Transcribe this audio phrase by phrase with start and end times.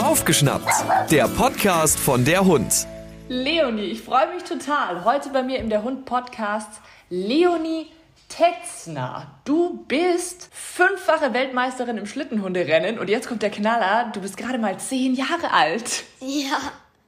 [0.00, 0.70] Aufgeschnappt,
[1.10, 2.86] der Podcast von der Hund.
[3.28, 5.04] Leonie, ich freue mich total.
[5.04, 7.88] Heute bei mir im Der Hund Podcast Leonie
[8.28, 9.26] Tetzner.
[9.44, 14.12] Du bist fünffache Weltmeisterin im Schlittenhunderennen und jetzt kommt der Knaller.
[14.12, 16.04] Du bist gerade mal zehn Jahre alt.
[16.20, 16.58] Ja.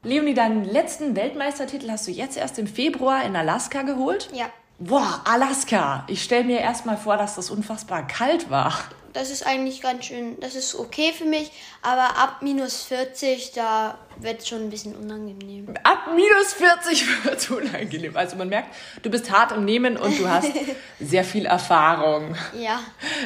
[0.02, 4.28] Leonie, deinen letzten Weltmeistertitel hast du jetzt erst im Februar in Alaska geholt?
[4.34, 4.46] Ja.
[4.80, 6.02] Boah, Alaska.
[6.08, 8.72] Ich stelle mir erst mal vor, dass das unfassbar kalt war.
[9.12, 11.50] Das ist eigentlich ganz schön, das ist okay für mich,
[11.82, 15.74] aber ab minus 40, da wird es schon ein bisschen unangenehm.
[15.82, 18.16] Ab minus 40 wird es unangenehm.
[18.16, 20.50] Also man merkt, du bist hart im Nehmen und du hast
[21.00, 22.80] sehr viel Erfahrung, Ja.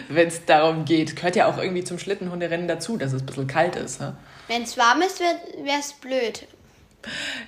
[0.08, 1.14] wenn es darum geht.
[1.14, 4.00] Gehört ja auch irgendwie zum Schlittenhunderennen dazu, dass es ein bisschen kalt ist.
[4.00, 4.16] Ne?
[4.48, 6.48] Wenn es warm ist, wäre es blöd.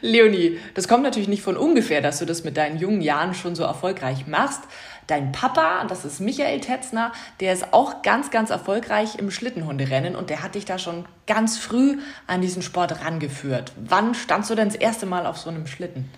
[0.00, 3.56] Leonie, das kommt natürlich nicht von ungefähr, dass du das mit deinen jungen Jahren schon
[3.56, 4.60] so erfolgreich machst.
[5.08, 10.28] Dein Papa, das ist Michael Tetzner, der ist auch ganz, ganz erfolgreich im Schlittenhunderennen und
[10.28, 13.72] der hat dich da schon ganz früh an diesen Sport rangeführt.
[13.76, 16.10] Wann standst du denn das erste Mal auf so einem Schlitten?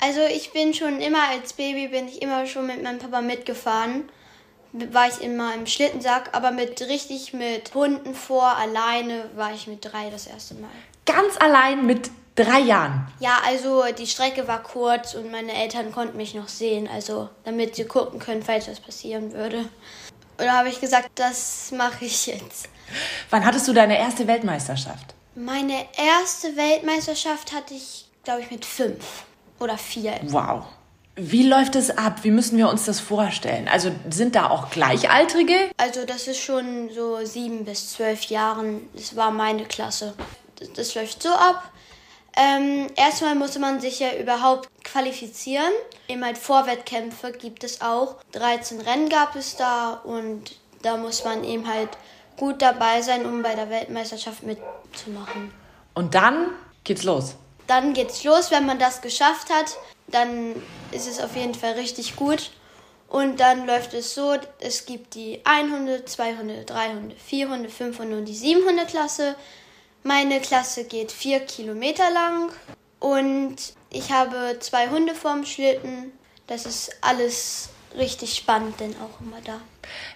[0.00, 4.04] Also ich bin schon immer als Baby, bin ich immer schon mit meinem Papa mitgefahren.
[4.72, 9.84] War ich immer im Schlittensack, aber mit richtig mit Hunden vor, alleine war ich mit
[9.84, 10.70] drei das erste Mal.
[11.06, 12.10] Ganz allein mit
[12.44, 13.06] drei Jahren.
[13.20, 17.76] Ja, also die Strecke war kurz und meine Eltern konnten mich noch sehen, also damit
[17.76, 19.58] sie gucken können, falls was passieren würde.
[19.58, 22.68] Und da habe ich gesagt, das mache ich jetzt.
[23.30, 25.14] Wann hattest du deine erste Weltmeisterschaft?
[25.34, 29.24] Meine erste Weltmeisterschaft hatte ich, glaube ich, mit fünf
[29.58, 30.14] oder vier.
[30.22, 30.64] Wow.
[31.20, 32.20] Wie läuft es ab?
[32.22, 33.66] Wie müssen wir uns das vorstellen?
[33.66, 35.70] Also sind da auch Gleichaltrige?
[35.76, 38.88] Also das ist schon so sieben bis zwölf Jahren.
[38.94, 40.14] Das war meine Klasse.
[40.76, 41.72] Das läuft so ab.
[42.40, 45.72] Ähm, erstmal muss man sich ja überhaupt qualifizieren.
[46.06, 48.14] Eben halt Vorwettkämpfe gibt es auch.
[48.32, 51.88] 13 Rennen gab es da und da muss man eben halt
[52.36, 55.52] gut dabei sein, um bei der Weltmeisterschaft mitzumachen.
[55.94, 56.50] Und dann
[56.84, 57.34] geht's los.
[57.66, 60.54] Dann geht's los, wenn man das geschafft hat, dann
[60.92, 62.52] ist es auf jeden Fall richtig gut.
[63.08, 68.34] Und dann läuft es so, es gibt die 100, 200, 300, 400, 500 und die
[68.34, 69.34] 700 Klasse.
[70.02, 72.50] Meine Klasse geht vier Kilometer lang
[73.00, 73.56] und
[73.90, 76.12] ich habe zwei Hunde vorm Schlitten.
[76.46, 79.60] Das ist alles richtig spannend, denn auch immer da.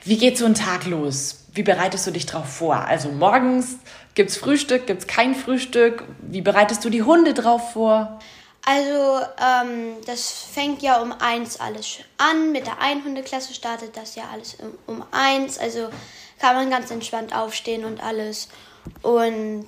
[0.04, 1.44] Wie geht so ein Tag los?
[1.52, 2.76] Wie bereitest du dich drauf vor?
[2.76, 3.76] Also morgens
[4.14, 6.04] gibt's Frühstück, gibt's kein Frühstück?
[6.20, 8.18] Wie bereitest du die Hunde drauf vor?
[8.64, 12.52] Also, ähm, das fängt ja um eins alles an.
[12.52, 15.58] Mit der Einhundeklasse startet das ja alles um, um eins.
[15.58, 15.88] Also
[16.42, 18.48] kann man ganz entspannt aufstehen und alles.
[19.02, 19.66] Und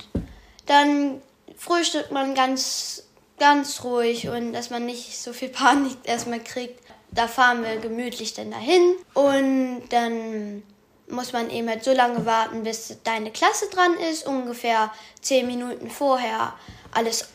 [0.67, 1.23] dann
[1.57, 3.05] frühstückt man ganz,
[3.39, 6.81] ganz ruhig und dass man nicht so viel Panik erstmal kriegt.
[7.13, 10.65] Da fahren wir gemütlich dann dahin und dann
[11.07, 15.91] muss man eben halt so lange warten, bis deine Klasse dran ist, ungefähr zehn Minuten
[15.91, 16.55] vorher
[16.91, 17.29] alles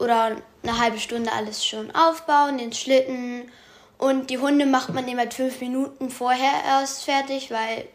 [0.00, 3.52] oder eine halbe Stunde alles schon aufbauen, den Schlitten
[3.98, 7.86] und die Hunde macht man eben halt fünf Minuten vorher erst fertig, weil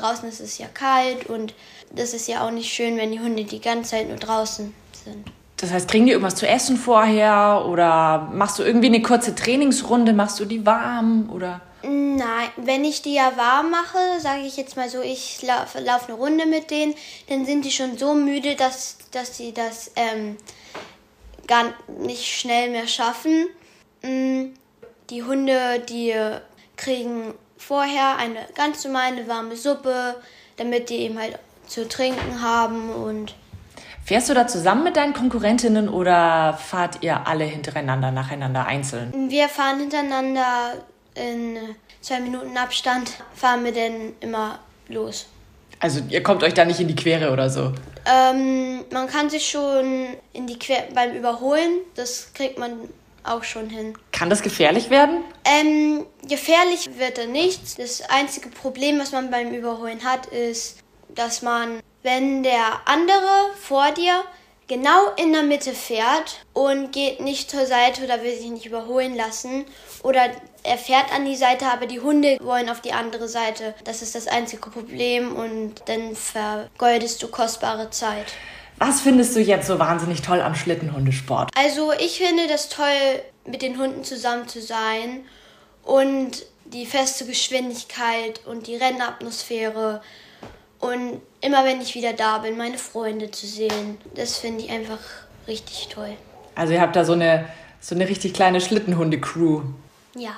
[0.00, 1.54] draußen ist es ja kalt und
[1.90, 4.74] das ist ja auch nicht schön, wenn die Hunde die ganze Zeit nur draußen
[5.04, 5.26] sind.
[5.56, 10.12] Das heißt, kriegen die irgendwas zu essen vorher oder machst du irgendwie eine kurze Trainingsrunde,
[10.12, 11.60] machst du die warm oder?
[11.82, 16.08] Nein, wenn ich die ja warm mache, sage ich jetzt mal so, ich laufe lauf
[16.08, 16.94] eine Runde mit denen,
[17.28, 20.36] dann sind die schon so müde, dass, dass sie das ähm,
[21.46, 23.46] gar nicht schnell mehr schaffen.
[24.02, 24.54] Mm,
[25.10, 26.14] Die Hunde, die
[26.84, 30.16] kriegen vorher eine ganz normale warme Suppe,
[30.56, 33.34] damit die eben halt zu trinken haben und
[34.04, 39.30] Fährst du da zusammen mit deinen Konkurrentinnen oder fahrt ihr alle hintereinander, nacheinander einzeln?
[39.30, 40.74] wir fahren hintereinander
[41.14, 41.56] in
[42.02, 44.58] zwei Minuten Abstand, fahren wir dann immer
[44.88, 45.26] los.
[45.80, 47.72] Also ihr kommt euch da nicht in die Quere oder so.
[48.04, 52.72] Ähm, man kann sich schon in die Quer beim Überholen, das kriegt man
[53.24, 53.96] auch schon hin.
[54.12, 55.24] Kann das gefährlich werden?
[55.44, 57.78] Ähm, gefährlich wird er nicht.
[57.78, 63.90] Das einzige Problem, was man beim Überholen hat, ist, dass man, wenn der andere vor
[63.92, 64.22] dir
[64.66, 69.14] genau in der Mitte fährt und geht nicht zur Seite oder will sich nicht überholen
[69.14, 69.64] lassen
[70.02, 70.30] oder
[70.62, 73.74] er fährt an die Seite, aber die Hunde wollen auf die andere Seite.
[73.84, 78.32] Das ist das einzige Problem und dann vergeudest du kostbare Zeit.
[78.78, 81.50] Was findest du jetzt so wahnsinnig toll am Schlittenhundesport?
[81.56, 85.24] Also ich finde das toll, mit den Hunden zusammen zu sein
[85.84, 90.00] und die feste Geschwindigkeit und die Rennatmosphäre
[90.80, 93.98] und immer wenn ich wieder da bin, meine Freunde zu sehen.
[94.14, 94.98] Das finde ich einfach
[95.46, 96.16] richtig toll.
[96.54, 97.46] Also ihr habt da so eine,
[97.80, 99.62] so eine richtig kleine Schlittenhunde-Crew.
[100.16, 100.32] Ja.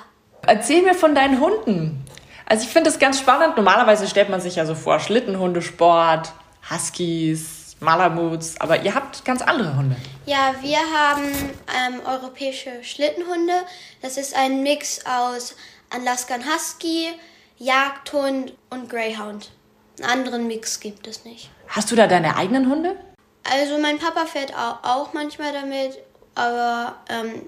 [0.45, 2.05] Erzähl mir von deinen Hunden.
[2.45, 3.57] Also ich finde das ganz spannend.
[3.57, 6.31] Normalerweise stellt man sich ja so vor, Schlittenhundesport,
[6.71, 9.95] Huskies, Malamuts, aber ihr habt ganz andere Hunde.
[10.25, 13.53] Ja, wir haben ähm, europäische Schlittenhunde.
[14.01, 15.55] Das ist ein Mix aus
[15.89, 17.09] Alaskan Husky,
[17.57, 19.51] Jagdhund und Greyhound.
[19.99, 21.49] Einen anderen Mix gibt es nicht.
[21.67, 22.95] Hast du da deine eigenen Hunde?
[23.43, 25.97] Also mein Papa fährt auch, auch manchmal damit,
[26.35, 27.43] aber ähm,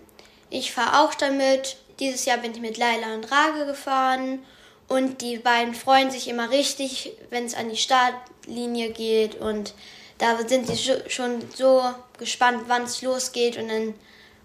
[0.50, 1.78] ich fahre auch damit.
[2.00, 4.40] Dieses Jahr bin ich mit Laila und Rage gefahren
[4.88, 9.74] und die beiden freuen sich immer richtig, wenn es an die Startlinie geht und
[10.19, 10.77] da sind sie
[11.07, 11.81] schon so
[12.18, 13.94] gespannt, wann es losgeht und dann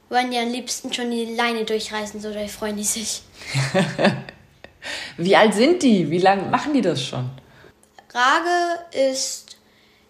[0.09, 3.23] wollen die am liebsten schon die Leine durchreißen, so da freuen die sich.
[5.17, 6.11] Wie alt sind die?
[6.11, 7.31] Wie lange machen die das schon?
[8.12, 9.56] Rage ist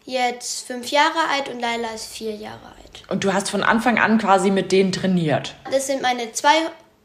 [0.04, 3.02] jetzt fünf Jahre alt und Laila ist vier Jahre alt.
[3.08, 5.54] Und du hast von Anfang an quasi mit denen trainiert?
[5.70, 6.54] Das sind meine zwei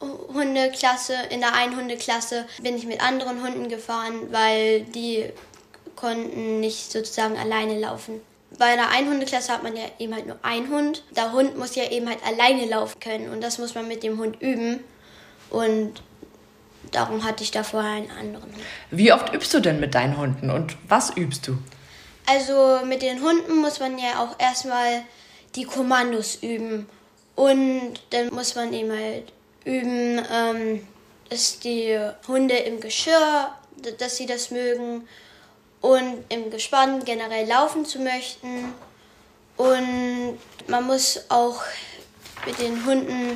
[0.02, 1.14] Hundeklasse.
[1.30, 5.30] In der einen Hundeklasse bin ich mit anderen Hunden gefahren, weil die
[5.96, 8.22] konnten nicht sozusagen alleine laufen.
[8.60, 11.04] Bei einer Einhundeklasse hat man ja eben halt nur einen Hund.
[11.16, 14.20] Der Hund muss ja eben halt alleine laufen können und das muss man mit dem
[14.20, 14.82] Hund üben.
[15.50, 16.04] Und
[16.92, 18.64] darum hatte ich da vorher einen anderen Hund.
[18.92, 21.58] Wie oft übst du denn mit deinen Hunden und was übst du?
[22.26, 25.04] Also mit den Hunden muss man ja auch erstmal
[25.56, 26.88] die Kommandos üben.
[27.36, 29.32] Und dann muss man eben halt
[29.64, 30.88] üben, ähm,
[31.30, 31.98] dass die
[32.28, 33.56] Hunde im Geschirr,
[33.98, 35.08] dass sie das mögen
[35.82, 38.74] und im Gespann generell laufen zu möchten.
[39.58, 40.38] Und
[40.68, 41.62] man muss auch
[42.46, 43.34] mit den Hunden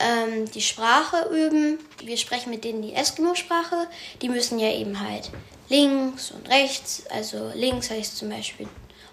[0.00, 1.78] ähm, die Sprache üben.
[2.02, 3.86] Wir sprechen mit denen die Eskimo-Sprache.
[4.22, 5.30] Die müssen ja eben halt
[5.68, 7.04] links und rechts.
[7.10, 8.68] Also links heißt zum Beispiel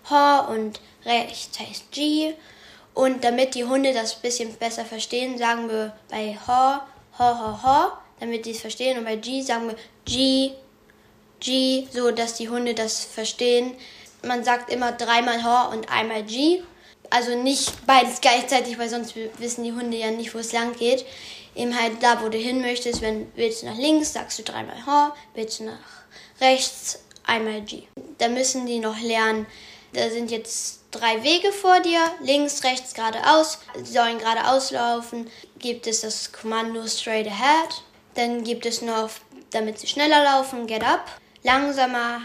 [0.09, 2.33] Ho und rechts heißt G.
[2.93, 6.79] Und damit die Hunde das ein bisschen besser verstehen, sagen wir bei Ho,
[7.19, 8.97] Ho, Ho, Ho, damit die es verstehen.
[8.97, 9.75] Und bei G sagen wir
[10.05, 10.53] G,
[11.39, 13.75] G, so dass die Hunde das verstehen.
[14.23, 16.63] Man sagt immer dreimal Ho und einmal G.
[17.09, 21.05] Also nicht beides gleichzeitig, weil sonst wissen die Hunde ja nicht, wo es lang geht.
[21.55, 23.01] Eben halt da, wo du hin möchtest.
[23.01, 25.13] Wenn willst du nach links, sagst du dreimal Ho.
[25.33, 25.77] Willst du nach
[26.41, 27.83] rechts, einmal G.
[28.17, 29.45] Da müssen die noch lernen.
[29.93, 33.59] Da sind jetzt drei Wege vor dir, links, rechts, geradeaus.
[33.81, 35.29] Sie sollen geradeaus laufen.
[35.59, 37.83] Gibt es das Kommando Straight Ahead.
[38.15, 39.09] Dann gibt es noch,
[39.51, 41.05] damit sie schneller laufen, Get Up.
[41.43, 42.21] Langsamer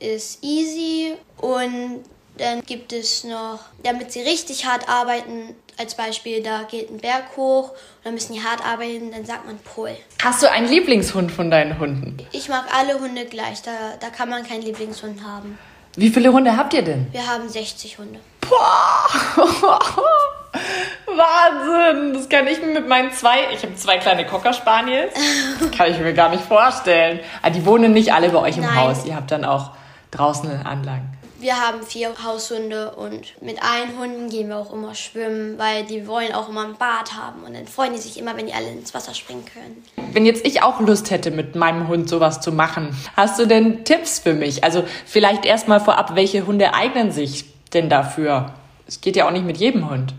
[0.00, 1.14] ist Easy.
[1.38, 2.04] Und
[2.38, 7.36] dann gibt es noch, damit sie richtig hart arbeiten, als Beispiel, da geht ein Berg
[7.36, 9.96] hoch und dann müssen die hart arbeiten, dann sagt man Pull.
[10.22, 12.16] Hast du einen Lieblingshund von deinen Hunden?
[12.32, 15.58] Ich mag alle Hunde gleich, da, da kann man keinen Lieblingshund haben.
[15.96, 17.06] Wie viele Hunde habt ihr denn?
[17.12, 18.20] Wir haben 60 Hunde.
[18.40, 19.08] Boah!
[21.16, 22.14] Wahnsinn!
[22.14, 23.52] Das kann ich mir mit meinen zwei.
[23.52, 25.12] Ich habe zwei kleine Cocker Spaniels.
[25.60, 27.20] Das kann ich mir gar nicht vorstellen.
[27.40, 28.76] Aber ah, die wohnen nicht alle bei euch im Nein.
[28.76, 29.04] Haus.
[29.04, 29.70] Ihr habt dann auch
[30.10, 31.14] draußen Anlagen.
[31.44, 36.06] Wir haben vier Haushunde und mit allen Hunden gehen wir auch immer schwimmen, weil die
[36.06, 38.70] wollen auch immer ein Bad haben und dann freuen die sich immer, wenn die alle
[38.70, 39.84] ins Wasser springen können.
[40.14, 43.84] Wenn jetzt ich auch Lust hätte, mit meinem Hund sowas zu machen, hast du denn
[43.84, 44.64] Tipps für mich?
[44.64, 47.44] Also vielleicht erstmal vorab, welche Hunde eignen sich
[47.74, 48.54] denn dafür?
[48.86, 50.14] Es geht ja auch nicht mit jedem Hund.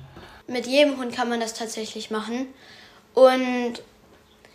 [0.48, 2.48] Mit jedem Hund kann man das tatsächlich machen.
[3.14, 3.82] Und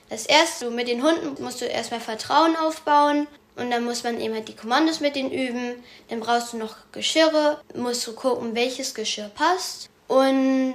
[0.09, 3.27] das erste, mit den Hunden musst du erstmal Vertrauen aufbauen
[3.57, 5.75] und dann muss man eben halt die Kommandos mit denen üben.
[6.09, 9.89] Dann brauchst du noch Geschirre, musst du gucken, welches Geschirr passt.
[10.09, 10.75] Und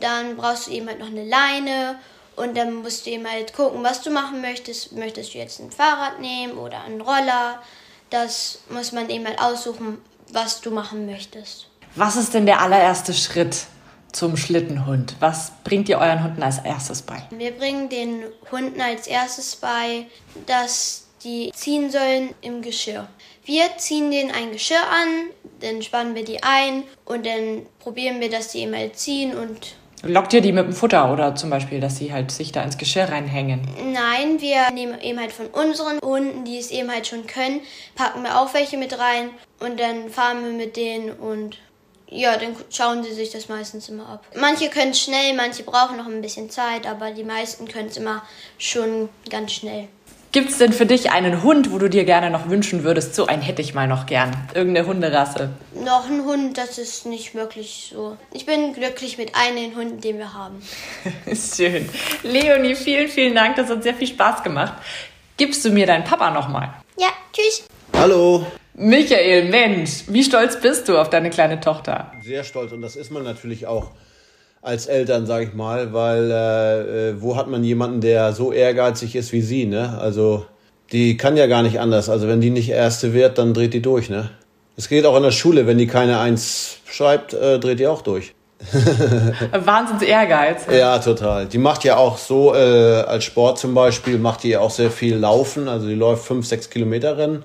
[0.00, 1.98] dann brauchst du eben halt noch eine Leine
[2.36, 4.92] und dann musst du eben halt gucken, was du machen möchtest.
[4.92, 7.62] Möchtest du jetzt ein Fahrrad nehmen oder einen Roller?
[8.10, 9.98] Das muss man eben halt aussuchen,
[10.30, 11.66] was du machen möchtest.
[11.94, 13.66] Was ist denn der allererste Schritt
[14.12, 15.16] zum Schlittenhund?
[15.20, 17.22] Was bringt ihr euren Hunden als erstes bei?
[17.30, 20.06] Wir bringen den Hunden als erstes bei,
[20.46, 23.08] dass die ziehen sollen im Geschirr.
[23.44, 28.30] Wir ziehen denen ein Geschirr an, dann spannen wir die ein und dann probieren wir,
[28.30, 29.74] dass die immer ziehen und
[30.04, 32.78] Lockt ihr die mit dem Futter oder zum Beispiel, dass sie halt sich da ins
[32.78, 33.62] Geschirr reinhängen?
[33.92, 37.62] Nein, wir nehmen eben halt von unseren Hunden, die es eben halt schon können,
[37.96, 41.58] packen wir auch welche mit rein und dann fahren wir mit denen und
[42.10, 44.24] ja, dann schauen sie sich das meistens immer ab.
[44.34, 47.96] Manche können es schnell, manche brauchen noch ein bisschen Zeit, aber die meisten können es
[47.96, 48.22] immer
[48.58, 49.88] schon ganz schnell.
[50.30, 53.26] Gibt es denn für dich einen Hund, wo du dir gerne noch wünschen würdest, so
[53.26, 54.30] einen hätte ich mal noch gern?
[54.52, 55.50] Irgendeine Hunderasse?
[55.72, 58.18] Noch ein Hund, das ist nicht wirklich so.
[58.34, 60.62] Ich bin glücklich mit einem Hund, den wir haben.
[61.56, 61.88] Schön.
[62.22, 63.56] Leonie, vielen, vielen Dank.
[63.56, 64.74] Das hat sehr viel Spaß gemacht.
[65.38, 66.74] Gibst du mir deinen Papa nochmal?
[66.98, 67.64] Ja, tschüss.
[67.94, 68.46] Hallo.
[68.80, 72.12] Michael, Mensch, wie stolz bist du auf deine kleine Tochter?
[72.22, 73.90] Sehr stolz und das ist man natürlich auch
[74.62, 79.16] als Eltern, sage ich mal, weil äh, äh, wo hat man jemanden, der so ehrgeizig
[79.16, 79.98] ist wie sie, ne?
[80.00, 80.46] Also
[80.92, 82.08] die kann ja gar nicht anders.
[82.08, 84.30] Also wenn die nicht Erste wird, dann dreht die durch, ne?
[84.76, 88.02] Es geht auch in der Schule, wenn die keine Eins schreibt, äh, dreht die auch
[88.02, 88.32] durch.
[89.52, 90.66] Wahnsinns Ehrgeiz.
[90.72, 91.46] Ja, total.
[91.46, 92.58] Die macht ja auch so, äh,
[93.02, 95.68] als Sport zum Beispiel, macht die auch sehr viel Laufen.
[95.68, 97.44] Also die läuft fünf, sechs Kilometer Rennen.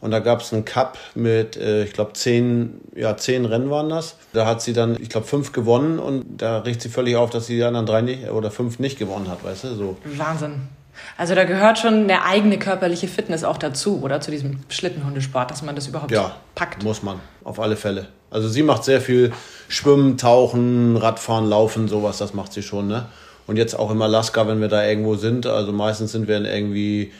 [0.00, 3.88] Und da gab es einen Cup mit, äh, ich glaube, zehn, ja, zehn Rennen waren
[3.88, 4.16] das.
[4.32, 7.46] Da hat sie dann, ich glaube, fünf gewonnen und da riecht sie völlig auf, dass
[7.46, 9.74] sie die anderen drei nicht oder fünf nicht gewonnen hat, weißt du?
[9.74, 9.96] So.
[10.04, 10.68] Wahnsinn.
[11.16, 14.20] Also da gehört schon eine eigene körperliche Fitness auch dazu, oder?
[14.20, 16.82] Zu diesem Schlittenhundesport, dass man das überhaupt ja, packt.
[16.84, 18.08] Muss man, auf alle Fälle.
[18.30, 19.32] Also sie macht sehr viel
[19.68, 23.06] Schwimmen, Tauchen, Radfahren, Laufen, sowas, das macht sie schon, ne?
[23.46, 25.46] Und jetzt auch im Alaska, wenn wir da irgendwo sind.
[25.46, 27.12] Also meistens sind wir in irgendwie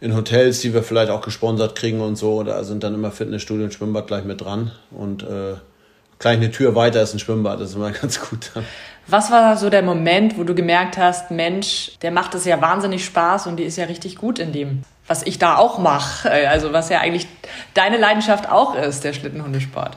[0.00, 2.42] in Hotels, die wir vielleicht auch gesponsert kriegen und so.
[2.42, 4.70] Da sind dann immer Fitnessstudio und Schwimmbad gleich mit dran.
[4.90, 5.54] Und äh,
[6.18, 8.52] gleich eine Tür weiter ist ein Schwimmbad, das ist immer ganz gut.
[9.06, 13.04] Was war so der Moment, wo du gemerkt hast, Mensch, der macht es ja wahnsinnig
[13.04, 16.28] Spaß und die ist ja richtig gut in dem, was ich da auch mache.
[16.28, 17.26] Äh, also was ja eigentlich
[17.74, 19.96] deine Leidenschaft auch ist, der Schlittenhundesport.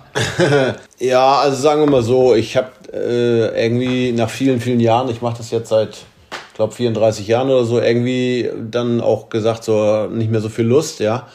[1.00, 5.22] ja, also sagen wir mal so, ich habe äh, irgendwie nach vielen, vielen Jahren, ich
[5.22, 6.05] mache das jetzt seit
[6.53, 11.00] glaube 34 Jahren oder so, irgendwie dann auch gesagt, so nicht mehr so viel Lust,
[11.00, 11.27] ja.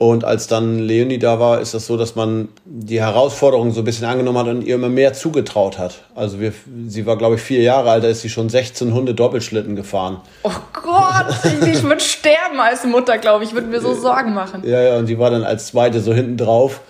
[0.00, 3.84] Und als dann Leonie da war, ist das so, dass man die Herausforderung so ein
[3.84, 6.04] bisschen angenommen hat und ihr immer mehr zugetraut hat.
[6.14, 6.54] Also wir,
[6.88, 10.22] sie war, glaube ich, vier Jahre alt, da ist sie schon 16 Hunde Doppelschlitten gefahren.
[10.42, 14.62] Oh Gott, ich würde sterben als Mutter, glaube ich, würde mir so Sorgen machen.
[14.64, 16.80] Ja, ja, und sie war dann als zweite so hinten drauf.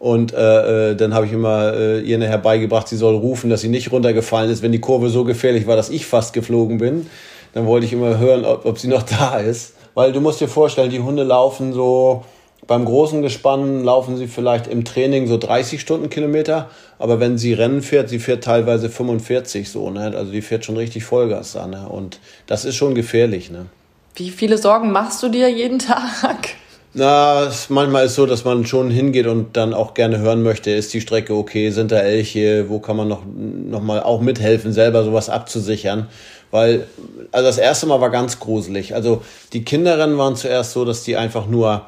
[0.00, 3.60] Und äh, äh, dann habe ich immer äh, ihr nachher beigebracht, sie soll rufen, dass
[3.60, 7.06] sie nicht runtergefallen ist, wenn die Kurve so gefährlich war, dass ich fast geflogen bin.
[7.52, 9.74] Dann wollte ich immer hören, ob, ob sie noch da ist.
[9.92, 12.24] Weil du musst dir vorstellen, die Hunde laufen so,
[12.66, 17.82] beim großen Gespann laufen sie vielleicht im Training so 30 Stundenkilometer, aber wenn sie Rennen
[17.82, 20.14] fährt, sie fährt teilweise 45 so, ne?
[20.16, 21.86] Also die fährt schon richtig Vollgas da, ne?
[21.88, 23.66] Und das ist schon gefährlich, ne?
[24.14, 26.54] Wie viele Sorgen machst du dir jeden Tag?
[26.92, 30.72] Na, es, manchmal ist so, dass man schon hingeht und dann auch gerne hören möchte,
[30.72, 34.72] ist die Strecke okay, sind da Elche, wo kann man noch, noch mal auch mithelfen,
[34.72, 36.08] selber sowas abzusichern.
[36.50, 36.88] Weil,
[37.30, 38.92] also das erste Mal war ganz gruselig.
[38.92, 41.82] Also die Kinderrennen waren zuerst so, dass die einfach nur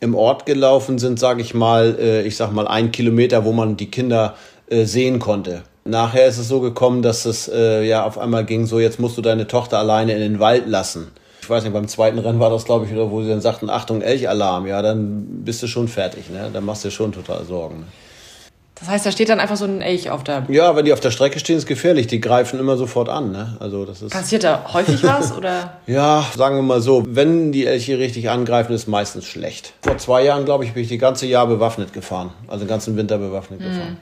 [0.00, 3.76] im Ort gelaufen sind, sage ich mal, äh, ich sag mal ein Kilometer, wo man
[3.76, 4.36] die Kinder
[4.70, 5.64] äh, sehen konnte.
[5.84, 9.18] Nachher ist es so gekommen, dass es äh, ja auf einmal ging, so jetzt musst
[9.18, 11.08] du deine Tochter alleine in den Wald lassen
[11.46, 13.70] ich weiß nicht, beim zweiten Rennen war das, glaube ich, oder wo sie dann sagten,
[13.70, 16.50] Achtung, Elchalarm, ja, dann bist du schon fertig, ne?
[16.52, 17.80] Dann machst du dir schon total Sorgen.
[17.80, 17.86] Ne?
[18.74, 20.44] Das heißt, da steht dann einfach so ein Elch auf der.
[20.48, 22.08] Ja, wenn die auf der Strecke stehen, ist gefährlich.
[22.08, 23.30] Die greifen immer sofort an.
[23.30, 23.56] Ne?
[23.60, 25.78] Also das ist Passiert da häufig was oder?
[25.86, 29.72] ja, sagen wir mal so, wenn die Elche richtig angreifen, ist meistens schlecht.
[29.82, 32.32] Vor zwei Jahren, glaube ich, bin ich die ganze Jahr bewaffnet gefahren.
[32.48, 33.64] Also den ganzen Winter bewaffnet mhm.
[33.64, 33.96] gefahren.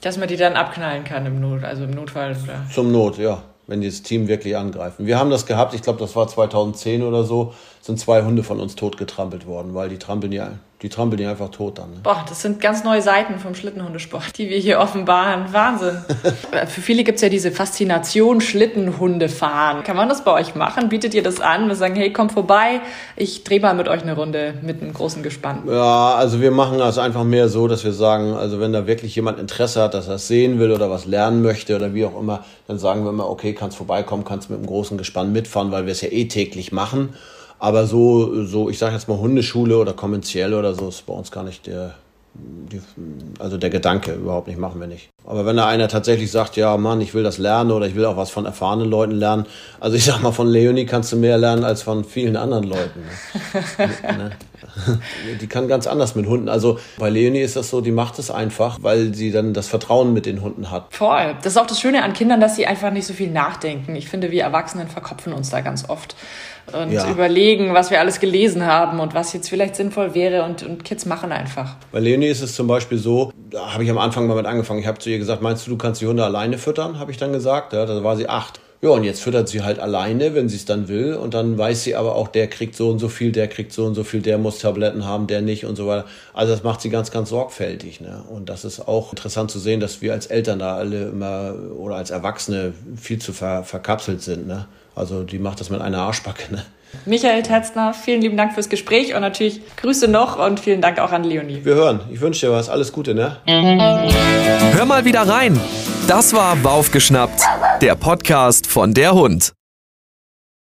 [0.00, 2.34] Dass man die dann abknallen kann im Not, also im Notfall.
[2.42, 2.64] Oder?
[2.72, 5.06] Zum Not, ja wenn die das Team wirklich angreifen.
[5.06, 8.60] Wir haben das gehabt, ich glaube, das war 2010 oder so, sind zwei Hunde von
[8.60, 10.52] uns totgetrampelt worden, weil die trampeln ja,
[10.84, 11.92] die trampeln die einfach tot dann.
[11.92, 11.96] Ne?
[12.02, 15.50] Boah, das sind ganz neue Seiten vom Schlittenhundesport, die wir hier offenbaren.
[15.50, 15.96] Wahnsinn.
[16.66, 19.82] Für viele gibt es ja diese Faszination Schlittenhunde fahren.
[19.82, 20.90] Kann man das bei euch machen?
[20.90, 21.68] Bietet ihr das an?
[21.68, 22.82] Wir sagen, hey, komm vorbei,
[23.16, 25.62] ich drehe mal mit euch eine Runde mit einem großen Gespann.
[25.66, 29.16] Ja, also wir machen das einfach mehr so, dass wir sagen, also wenn da wirklich
[29.16, 32.20] jemand Interesse hat, dass er es sehen will oder was lernen möchte oder wie auch
[32.20, 35.86] immer, dann sagen wir immer, okay, kannst vorbeikommen, kannst mit einem großen Gespann mitfahren, weil
[35.86, 37.14] wir es ja eh täglich machen.
[37.58, 41.30] Aber so, so ich sage jetzt mal Hundeschule oder kommerziell oder so, ist bei uns
[41.30, 41.94] gar nicht der,
[42.34, 42.80] die,
[43.38, 45.08] also der Gedanke überhaupt nicht, machen wir nicht.
[45.24, 48.04] Aber wenn da einer tatsächlich sagt, ja Mann, ich will das lernen oder ich will
[48.04, 49.46] auch was von erfahrenen Leuten lernen,
[49.80, 53.00] also ich sag mal, von Leonie kannst du mehr lernen als von vielen anderen Leuten.
[53.00, 53.88] Ne?
[54.18, 54.30] ne?
[55.40, 56.48] Die kann ganz anders mit Hunden.
[56.48, 60.12] Also bei Leonie ist das so, die macht es einfach, weil sie dann das Vertrauen
[60.12, 60.86] mit den Hunden hat.
[60.90, 61.36] Voll.
[61.42, 63.96] Das ist auch das Schöne an Kindern, dass sie einfach nicht so viel nachdenken.
[63.96, 66.16] Ich finde, wir Erwachsenen verkopfen uns da ganz oft
[66.72, 67.10] und ja.
[67.10, 71.06] überlegen, was wir alles gelesen haben und was jetzt vielleicht sinnvoll wäre und, und Kids
[71.06, 71.76] machen einfach.
[71.92, 74.80] Bei Leonie ist es zum Beispiel so, da habe ich am Anfang mal mit angefangen.
[74.80, 76.98] Ich habe zu ihr gesagt, meinst du, du kannst die Hunde alleine füttern?
[76.98, 77.72] Habe ich dann gesagt.
[77.72, 78.60] Ja, da war sie acht.
[78.84, 81.14] Ja, und jetzt füttert sie halt alleine, wenn sie es dann will.
[81.14, 83.86] Und dann weiß sie aber auch, der kriegt so und so viel, der kriegt so
[83.86, 86.04] und so viel, der muss Tabletten haben, der nicht und so weiter.
[86.34, 88.02] Also das macht sie ganz, ganz sorgfältig.
[88.02, 88.22] Ne?
[88.28, 91.96] Und das ist auch interessant zu sehen, dass wir als Eltern da alle immer oder
[91.96, 94.46] als Erwachsene viel zu ver verkapselt sind.
[94.46, 94.66] Ne?
[94.94, 96.52] Also die macht das mit einer Arschbacke.
[96.52, 96.62] Ne?
[97.06, 101.10] Michael Tetzner, vielen lieben Dank fürs Gespräch und natürlich Grüße noch und vielen Dank auch
[101.10, 101.64] an Leonie.
[101.64, 102.00] Wir hören.
[102.12, 102.68] Ich wünsche dir was.
[102.68, 103.38] Alles Gute, ne?
[103.46, 105.58] Hör mal wieder rein.
[106.06, 107.40] Das war Baufgeschnappt,
[107.84, 109.52] der Podcast von der Hund.